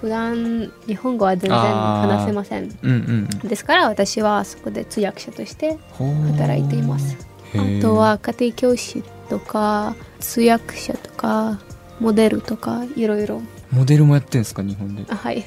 [0.00, 2.74] 普段日本語は全然話せません。
[2.82, 7.18] うんうんですから私はそこで通訳者として働いています。
[7.54, 11.60] あとは家庭教師とか通訳者とか
[12.00, 13.42] モデルとかいろいろ。
[13.70, 15.04] モデルもやってんですか日本で？
[15.10, 15.44] あはい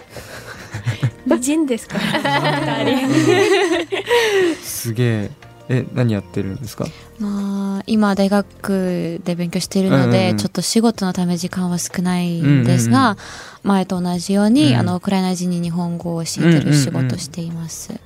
[1.30, 2.00] 美人ですか。
[4.62, 5.32] すげえ。
[5.72, 6.88] え何やってるんですか？
[7.20, 10.38] まあ今大学で勉強しているので、うんうんうん。
[10.38, 13.18] ちょっと仕事のため時間は少ないんですが、うん
[13.62, 14.80] 前と同じように、うん。
[14.80, 17.98] あのウクライナ人に日本語を教えてる仕事をしています、あ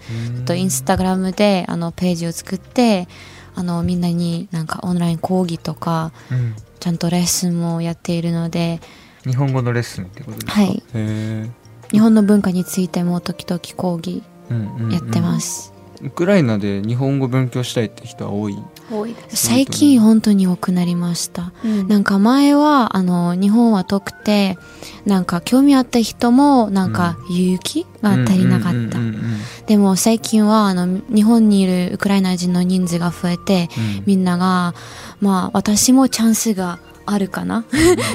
[0.45, 3.07] とインスタグラムであのページを作って
[3.55, 6.55] あのみんなになんかオンライン講義とかうん。
[6.81, 8.81] ちゃんとレッスンもやっているので
[9.25, 10.51] 日本語のレッスンってことですか？
[10.51, 10.75] はい。
[10.75, 11.49] へえ
[11.93, 14.91] 日本の文化についても時々講義うんうんうん。
[14.91, 18.57] やってます、ウクライナで日本語勉強したいって人は多い。
[18.91, 19.47] 多いです。
[19.47, 21.53] 最近本当に多くなりました。
[21.87, 24.57] なんか前は、あの、日本は遠くて、
[25.05, 28.77] なんか興味あった人も、なんか勇気が足りなかった。
[28.77, 29.39] うんうんうんうん。
[29.67, 34.03] でも最近は、あの、日本にいるウクライナ人の人数が増えて、うん。
[34.05, 34.73] みんなが、
[35.21, 37.65] まあ、私もチャンスがあるかな、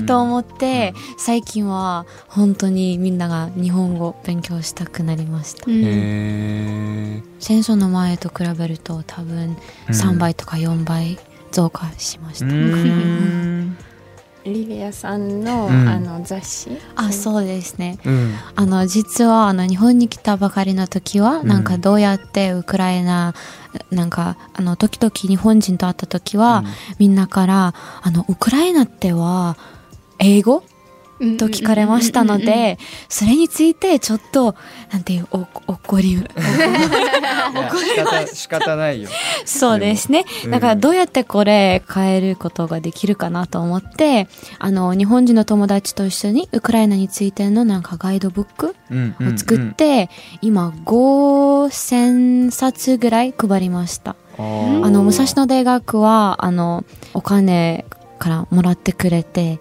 [0.06, 5.64] と思って、最近は本当にみんなが日本語勉強したくなりました。
[5.66, 9.56] うんへ戦争の前と比べると多分
[9.88, 9.94] うん。
[9.94, 11.18] 3倍とか4倍
[11.52, 12.46] 増加しました。
[12.46, 12.94] ーうー
[13.62, 13.76] ん。
[14.44, 15.88] リリアさんの,、うん。
[15.88, 16.70] あの雑誌？
[16.96, 17.98] あ、そうですね。
[18.04, 18.34] うん。
[18.54, 21.48] あの、実は、あの、日本に来たばかりの時は、うん。
[21.48, 23.34] なんかどうやってウクライナ、
[23.90, 26.64] なんか、あの、時々日本人と会った時は、
[26.98, 29.56] みんなから、あの、ウクライナっては、
[30.18, 30.58] 英語？
[30.58, 30.77] うん
[31.36, 32.78] と聞かれましたので、
[33.08, 34.54] それについてちょっと、
[34.92, 39.08] なんていう、お怒り、仕方仕方ないよ。
[39.44, 40.24] そうですね。
[40.44, 44.28] うんだからどうやってこれ変えることができるかなと思って、
[44.58, 49.34] あの、日本人の友達と一緒にウクライナについてのなんかガイドブックうんうんうん。
[49.34, 54.16] を作って、今5000冊ぐらい配りました。
[54.38, 57.84] あの、武蔵野大学は、あの、お金
[58.18, 59.60] からもらってくれて、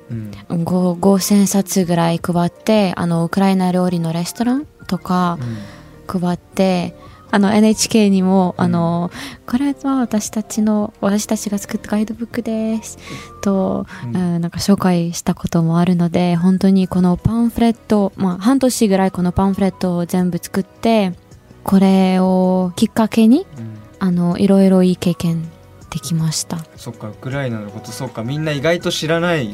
[0.50, 0.64] うん。
[0.64, 5.38] ご5000冊ぐらい配って、あの、ウクライナ料理のレストランとか
[6.08, 6.96] 配って、
[7.30, 9.12] あの、NHK にも、あの、
[9.46, 12.98] これは私たちの、私たちが作ったガイドブックです。
[13.42, 14.16] と、うん。
[14.16, 21.14] うんなんか紹介したこともあるので、本当にこのパンフレット、まあ、半年ぐらいこのパンフレットを全部作って、
[21.64, 23.78] これをきっかけに、うん。
[24.00, 25.50] あの、いろいろいい経験
[25.90, 26.58] できました。
[26.76, 29.54] そっかウクライナのことそっかみんな意外と知らない、うん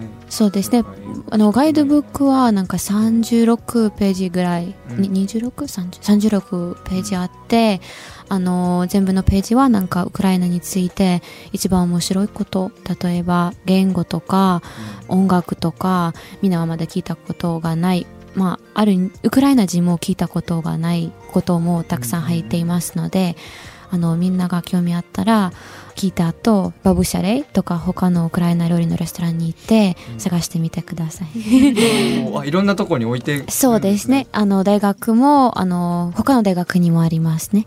[0.00, 0.84] ね、そうですね。
[1.30, 5.02] あの、ガイドブックはなんか36ページぐらい、うん。
[5.02, 7.80] に 26?36 ページあって、
[8.28, 12.70] あの、全部のページはなんかウクライナについて一番面白いこと、
[13.02, 14.62] 例えば言語とか
[15.08, 22.20] 音楽とか、みんなはまだ聞いたことがない、まあ、ある、ウクライナ人も聞いたことがないこともたくさん。
[22.22, 23.36] 入っていますので、
[23.90, 25.52] あの、みんなが興味あったら、
[25.96, 31.28] 聞いた後、バブシャレイとか他のウクライナ料理のレストランに行って探してみてください。
[32.32, 34.26] お あいろんなとこに置いてそうですね。
[34.32, 37.66] あの、大学も、あの、他の大学にもありますね。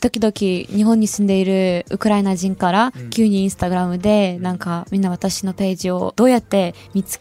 [0.00, 0.32] 時々、
[0.76, 7.18] 日本に住んでいるウクライナ人からうん、急にインスタグラムで、なんか、みんな私のページをどうやって見つ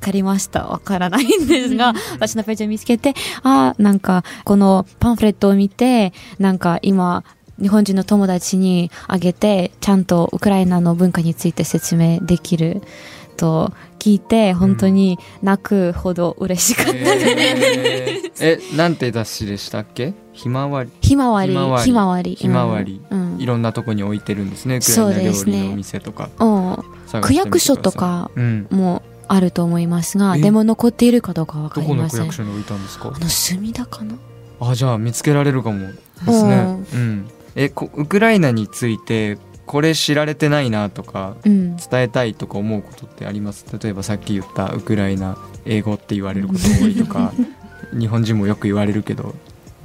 [0.00, 0.66] かりました？
[0.66, 7.24] わからないんですが、私のページを見つけて、あなんか、このパンフレットを見て、なんか今、
[7.62, 12.82] 日本人の友達にあげて、ちゃんとウクライナの文化について説明できる
[13.36, 18.44] と聞いて、本当に泣くほど嬉しかったです。
[18.44, 18.72] えー。
[18.74, 20.12] えなんて雑誌でしたっけ？
[20.32, 20.90] ひまわり。
[21.00, 22.34] ひまわり、ひまわり。
[22.34, 23.00] ひまわり。
[23.38, 25.52] いろんなとこに置いてるんですねウクラそうイナですね。
[25.52, 26.30] 料理のお店とか。
[26.38, 26.76] うん。
[26.76, 27.22] 探してみてください。
[27.22, 28.66] 区役所とかうん。
[28.70, 30.40] もあると思いますが、え？
[30.40, 32.20] でも残っているかどうかわかどこのりません。
[32.20, 33.12] 区役所に置いたんですか？
[33.14, 34.14] あの、墨田かな？
[34.60, 35.94] あじゃあ見つけられるかもで
[36.32, 36.84] すね。
[36.94, 41.76] うんえこウクライナについてこれ知られてないなとかうん。
[41.76, 43.64] 伝えたいとか思うことってあります？
[43.82, 47.32] 例えばさっき言ったウクライナ英語って言われること多いとか
[47.98, 49.34] 日本人もよく言われるけど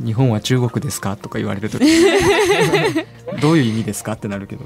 [0.03, 1.77] 日本は中国ですかとか言われると
[3.41, 4.65] どういう意味ですかってなるけど。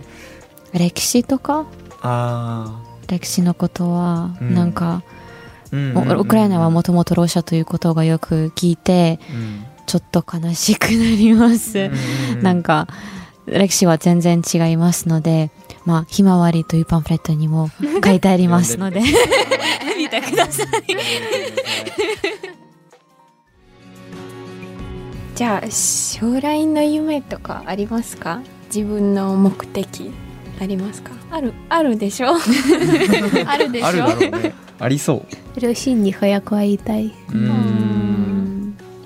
[0.73, 1.65] 歴史とか？
[2.01, 4.55] あ歴史のことは、うん。
[4.55, 11.91] なんか、あ、うんもウクライナはもともとロシアということがよく聞いて、うんちょっと悲しくなります。
[12.41, 12.87] なんか、
[13.45, 15.51] 歴史は全然違いますので、
[15.83, 17.69] まあ、ひまわりというパンフレットにも
[18.01, 19.01] 書いてありますので、
[19.97, 20.67] 見てください。
[25.35, 28.41] じゃあ将来の夢とかありますか？
[28.73, 30.11] 自分の目的
[30.61, 31.11] ありますか？
[31.31, 32.29] あるあるでしょ？
[33.45, 33.87] あるでしょ？
[33.87, 34.53] あるだろうね。
[34.79, 35.59] ありそう。
[35.59, 37.07] 両親に早く会いたい。
[37.07, 38.10] うーん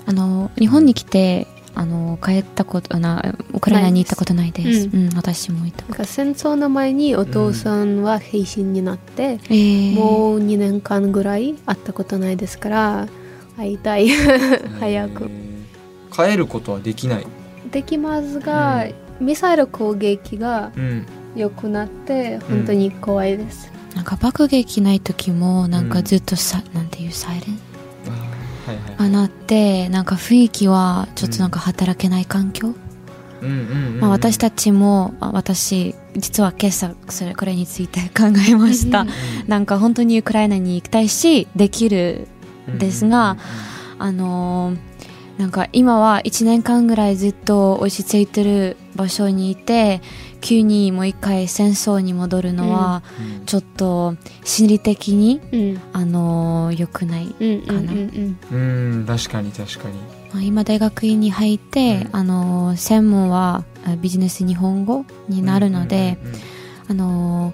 [0.06, 4.86] あの、日本に来て、あの、帰ったこと、な、ウクライナに行ったことないです。
[4.88, 6.04] ないうん、私も行ったこと。
[6.04, 13.08] 戦争の前にお父さんは兵士になって、えーもう2年間ぐらい会ったことないですから
[13.58, 14.08] 会いたい。
[14.80, 15.24] 早く。
[15.24, 15.56] えー
[16.30, 17.26] 帰ることはできない。
[17.70, 18.86] できますが、
[19.20, 21.06] ミサイル攻撃がうん。
[21.34, 25.90] 良くなって本当に怖いです、なんか爆撃ない時も、なんうん。
[25.90, 27.58] かずっとさ、なんていうサイレン？
[28.98, 32.74] あなって、なんか雰囲気はちょっとなんか働けない環境、
[34.00, 39.02] まあ、私たちも、あ私、実は今朝それ、これについて考えました。
[39.02, 39.08] うん
[39.46, 42.28] なんか本当にウクライナに行きたいし、できる
[42.78, 43.36] ですが
[43.98, 44.96] あのー
[45.38, 50.00] なんか今は1年間ぐらいずっと落ち着いてる場所にいて
[50.46, 53.46] 急にもう一回戦争に戻るのはうん。
[53.46, 55.80] ちょっと心理的に、うん。
[55.92, 59.94] あの良くない、うんうんうんうん確かに確かに。
[60.32, 62.16] まあ、今大学院に入って、うん。
[62.16, 66.40] あの専門はあビジネス日本語になるので、うんうんうん
[66.88, 67.52] あの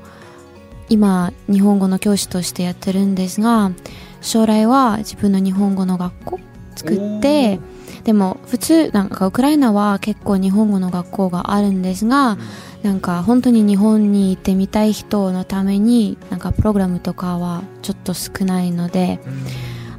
[0.89, 3.73] 今日本語の教師としてやってるんですが
[4.21, 6.41] 将来は自分の日本語の学校
[6.77, 7.59] 作って
[8.05, 12.37] でも普通なんかウクライナは結構日本語の学校があるんですが
[12.83, 19.21] なんか本当に日本に行ってみたい人のためになんかプログラムとかはちょっと少ないので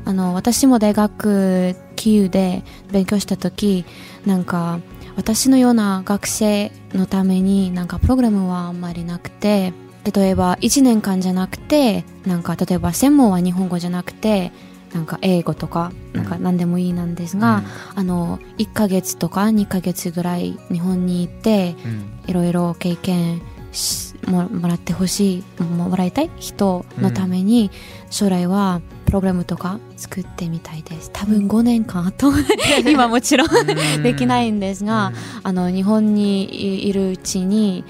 [0.06, 3.86] あの私も大学キーウで勉強した時
[4.26, 4.80] なんか
[5.16, 9.74] 私のような学生のためになんかプログラムはあんまりなくて
[10.14, 14.52] 例えば1年間じゃなくてなんか例えば専門は日本語じゃなくて
[14.94, 17.64] なんか英語とかなんか何でもいいなんですが、
[17.96, 21.92] あの1ヶ月とか2ヶ月ぐらい日本に行ってうん。
[21.92, 27.72] うんいろいろ経験しももらってほしいももらいたい人のために、
[28.10, 31.10] 将来はプログラムとか作ってみたいです。
[31.12, 32.32] 多分5年間あと
[32.90, 33.48] 今もちろん
[34.04, 35.12] できないんですが、
[35.44, 37.84] あの日本にいいるうちに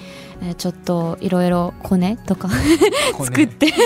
[0.44, 3.80] えーちょっといろいろコネとかうん作って、そう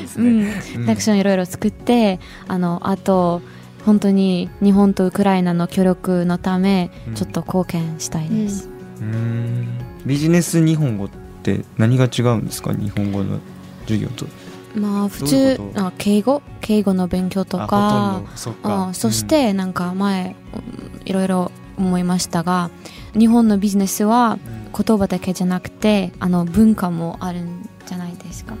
[0.00, 0.44] ですうん。
[0.44, 0.90] ね、うん。
[0.90, 3.40] アクションいろいろ作ってあのあと
[3.86, 7.14] 本当に日本とウクライナの協力のためうん。
[7.14, 8.68] ちょっと貢献したいです、
[9.00, 9.68] うん。
[10.04, 11.08] ビジネス日本語っ
[11.42, 12.72] て何が違うんですか？
[12.72, 13.38] 日本語の
[13.82, 14.26] 授業と。
[14.74, 16.42] まあ普通あ敬語？
[16.60, 18.22] 敬語の勉強とあか。
[18.62, 22.70] あそしてなんか前うんいろいろ思いましたが
[23.18, 28.56] 日本のビジネスはうん言葉だけじゃなくてあの文化もあるんじゃないですか。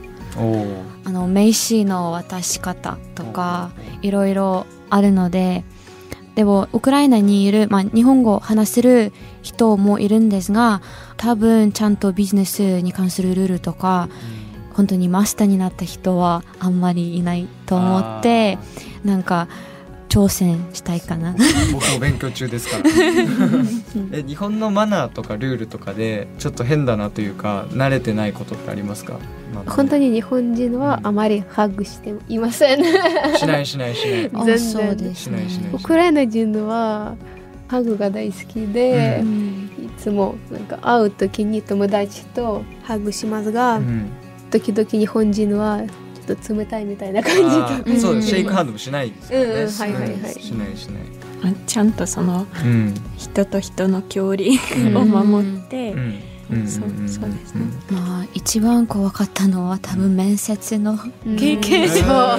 [1.04, 3.70] あの名刺の渡し方とか
[4.00, 5.62] いろいろあるので
[6.36, 10.80] でもウクライナにいる、まあ、日本語を話せる人もいるんですが
[11.18, 14.08] 多分ちゃんとビジネスに関するルールとか
[14.72, 18.56] 本当にマスターになった人はあんまりいないと思って
[19.04, 19.48] なんか
[20.12, 21.34] 挑戦したいかな。
[21.72, 22.84] 僕も勉強中ですから。
[24.12, 29.14] え日本のマナーとかルールとかでちょっと変だなというか慣れてないことってありますか、
[29.54, 32.84] まあ本当に日本人はあまりハグしていません。
[33.38, 34.30] しないしないしない。
[34.36, 34.58] あ全
[34.98, 35.14] 然。
[35.14, 37.14] しないしないウクライナ人は
[37.68, 39.70] ハグが大好きで、ううん。
[39.82, 44.10] いつもなんか会う時に友達とハグしますが、うん。
[44.50, 45.80] 時々日本人は
[46.11, 47.32] ちょっと冷たいみたいな感
[47.90, 48.22] じそううん。
[48.22, 50.32] シェイクハンドもしないですよね、うんうんはいはいはい。
[50.34, 51.02] しないしない。
[51.44, 52.94] あちゃんとそのうん。
[53.16, 54.42] 人と人の距離
[54.86, 54.96] うん。
[54.96, 56.20] を守って、うん。
[56.50, 56.68] うん。
[56.68, 57.64] そうそうですね。
[57.90, 61.36] まあ一番怖かったのは多分面接のうん。
[61.36, 62.36] 経験上、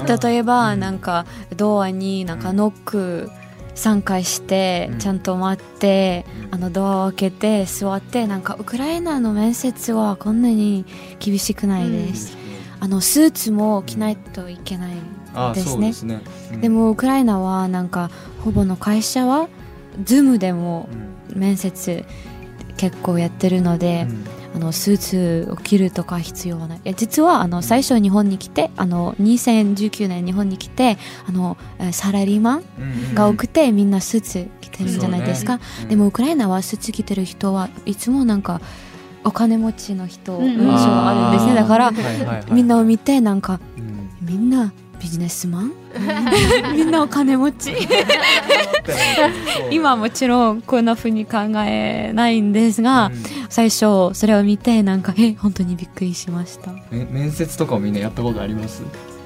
[0.00, 0.20] うん。
[0.20, 0.80] 例えばうん。
[0.80, 3.30] なんかドアになんかノック
[3.74, 4.98] 3回してうん。
[4.98, 10.86] ちゃんと待って、うんあのドアを開けて座ってなんかウクライナの面接はこんなに
[11.18, 12.36] 厳しくないです、
[12.80, 14.92] あのスーツも着ないといけない
[15.34, 15.88] あですね。
[15.88, 16.20] ですね、
[16.52, 16.60] うん。
[16.60, 18.10] で、もウクライナはなんか
[18.44, 19.48] ほぼの会社は
[20.04, 21.16] ズームでもうん。
[21.34, 22.04] 面接
[22.76, 24.06] 結構やってるので、
[24.54, 26.78] あのスーツを着るとか必要はない。
[26.78, 30.96] いや実はあの最初日本に来てあの2019年日本に来て
[31.28, 35.88] あのえーサラリーマンうんが多くてみんなスーツ着てるんじゃないですか、うん。
[35.88, 38.60] でもウクライナはスーツ着てる人はいつもなんか
[39.26, 41.54] お金持ちの人うん印象があるんですね。
[41.54, 41.92] だから
[42.50, 44.08] みんなを見てなんかうん。
[44.22, 45.72] みんなビジネスマン？
[46.74, 47.72] みんなお金持ち？
[49.70, 53.10] 今はもちろんこんな風に考えないんですが、
[53.48, 56.72] 最初それを見てなんかえ本当にびっくりしました。
[56.90, 58.82] め面接とかもみんなやったことあります？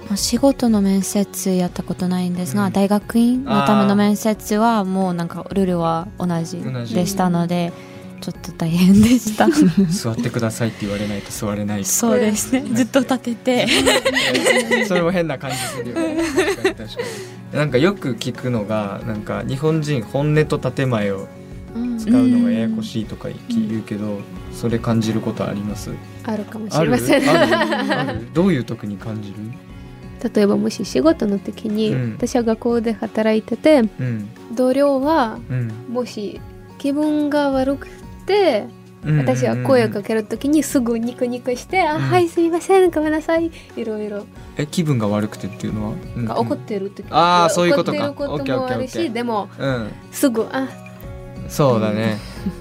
[0.09, 2.73] まあ仕事の面接やったことないんですが、うん。
[2.73, 6.95] 大学院のための面接はもうなんかルールは同じ同じ。
[6.95, 7.73] でしたので
[8.21, 9.49] ちょっと大変でした。
[9.91, 12.65] 座ってくださいって言われないと座れないそうですね。
[12.75, 13.67] ずっと立てて。
[14.87, 16.17] それも変な感じするよね。
[16.17, 16.75] 確かに。
[16.75, 16.85] 確か
[17.53, 21.27] になんかよく聞くのがなんか日本人本音と建前を
[21.99, 24.21] 使うのがややこしいとか言うけど、
[24.53, 25.91] それ感じることあります？
[26.25, 28.33] あるかもしれません。
[28.35, 29.37] どういう時に感じる？
[30.35, 32.13] 例えばもし仕事の時に、うん。
[32.19, 34.29] 私は学校で働いててうん。
[34.55, 35.73] 同僚はうん。
[35.89, 36.41] もし
[36.79, 37.89] 気分が悪く
[39.03, 44.27] 私は声をかける時にすぐニコニコして「あうんはいすいませんごめんなさい」いろいろ。
[44.57, 48.11] え気分が悪くてっていうのは、うんが怒ってる時あーそういうことか。
[48.11, 49.89] 怒ってることもあるしーでもうん。
[50.13, 50.69] すぐ「あ
[51.49, 52.19] そうだね。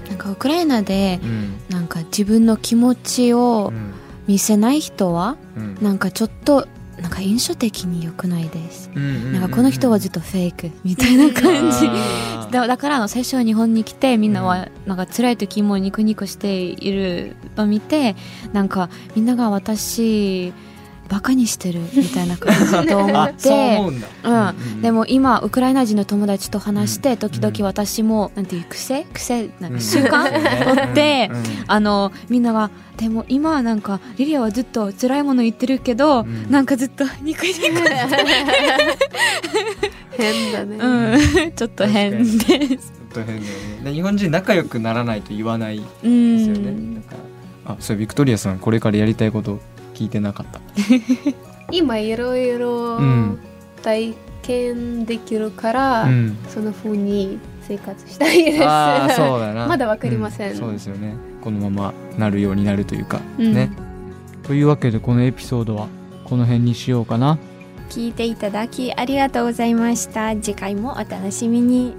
[0.08, 1.54] なんかウクライナでうん。
[1.68, 3.92] なんか自分の気持ちをうん。
[4.26, 5.76] 見せない人はうん。
[5.82, 6.66] なんかちょっと
[7.00, 9.32] なんか印象的に良くないです、うんうんうんうん。
[9.32, 11.88] なんかこの人はずっとフェイクみたいな感じ。
[12.50, 18.16] だからあの最初日本に来てみんなはなんか辛い時もニコニコしているのを見て
[18.52, 20.52] なんかみんなが私
[21.10, 23.50] バカにしてるみたいな感じと思って。
[23.76, 24.00] 思うん
[24.80, 27.16] でも今ウクライナ人の友達と話してうん。
[27.16, 29.04] 時々私もなんていう癖？
[29.12, 29.50] 癖？
[29.60, 29.78] なんうん。
[29.78, 30.74] か習慣？
[30.76, 31.30] 取って
[31.66, 36.50] あのみんながでも今なんかリリアはずっと辛いもの言ってるけど、うん。
[36.50, 37.58] なんかずっとニコニコ
[40.16, 41.52] 変だね、うん。
[41.56, 42.38] ちょっと変です。
[42.38, 42.78] ちょっ
[43.12, 43.44] と変だよね。
[43.84, 47.16] で日本人仲良くならないと言わないでうんすよね、だか
[47.66, 49.58] らあそうビクトリアさんこれからやりたいこと
[50.00, 50.60] 聞いてなかった。
[51.70, 53.38] 今いろいろうん
[53.82, 56.36] 体験できるから、うん。
[56.48, 58.64] その風に生活したいです。
[58.64, 59.66] ああそうだな。
[59.68, 60.52] まだわかりません。
[60.52, 61.14] うそうですよね。
[61.42, 63.52] このままなるようになるというか、うん。
[63.52, 63.70] ね。
[64.42, 65.88] というわけでこのエピソードは
[66.24, 67.38] この辺にしようかな。
[67.90, 70.34] 聞いていただきありがとうございました。
[70.34, 71.94] 次回もお楽しみに